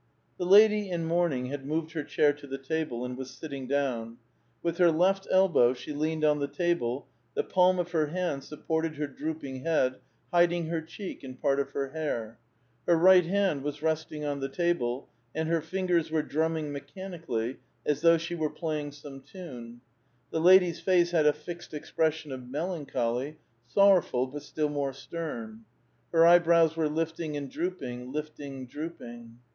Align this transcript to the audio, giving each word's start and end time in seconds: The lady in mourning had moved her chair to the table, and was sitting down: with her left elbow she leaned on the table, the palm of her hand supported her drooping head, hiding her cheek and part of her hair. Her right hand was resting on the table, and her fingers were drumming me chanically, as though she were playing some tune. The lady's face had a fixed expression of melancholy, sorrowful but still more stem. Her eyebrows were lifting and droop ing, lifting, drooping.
The 0.39 0.47
lady 0.47 0.89
in 0.89 1.05
mourning 1.05 1.45
had 1.51 1.67
moved 1.67 1.91
her 1.91 2.01
chair 2.03 2.33
to 2.33 2.47
the 2.47 2.57
table, 2.57 3.05
and 3.05 3.15
was 3.15 3.29
sitting 3.29 3.67
down: 3.67 4.17
with 4.63 4.79
her 4.79 4.89
left 4.89 5.27
elbow 5.29 5.75
she 5.75 5.93
leaned 5.93 6.25
on 6.25 6.39
the 6.39 6.47
table, 6.47 7.05
the 7.35 7.43
palm 7.43 7.77
of 7.77 7.91
her 7.91 8.07
hand 8.07 8.43
supported 8.43 8.95
her 8.95 9.05
drooping 9.05 9.63
head, 9.63 9.99
hiding 10.31 10.65
her 10.69 10.81
cheek 10.81 11.23
and 11.23 11.39
part 11.39 11.59
of 11.59 11.69
her 11.73 11.89
hair. 11.89 12.39
Her 12.87 12.95
right 12.97 13.23
hand 13.25 13.61
was 13.61 13.83
resting 13.83 14.25
on 14.25 14.39
the 14.39 14.49
table, 14.49 15.07
and 15.35 15.47
her 15.47 15.61
fingers 15.61 16.09
were 16.09 16.23
drumming 16.23 16.73
me 16.73 16.79
chanically, 16.79 17.57
as 17.85 18.01
though 18.01 18.17
she 18.17 18.33
were 18.33 18.49
playing 18.49 18.93
some 18.93 19.21
tune. 19.21 19.81
The 20.31 20.41
lady's 20.41 20.79
face 20.79 21.11
had 21.11 21.27
a 21.27 21.31
fixed 21.33 21.75
expression 21.75 22.31
of 22.31 22.49
melancholy, 22.49 23.37
sorrowful 23.67 24.25
but 24.25 24.41
still 24.41 24.69
more 24.69 24.93
stem. 24.93 25.65
Her 26.11 26.25
eyebrows 26.25 26.75
were 26.75 26.89
lifting 26.89 27.37
and 27.37 27.51
droop 27.51 27.83
ing, 27.83 28.11
lifting, 28.11 28.65
drooping. 28.65 29.37